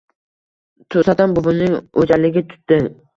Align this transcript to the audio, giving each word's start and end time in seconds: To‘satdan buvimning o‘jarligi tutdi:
To‘satdan 0.95 1.35
buvimning 1.39 1.75
o‘jarligi 2.05 2.43
tutdi: 2.55 2.81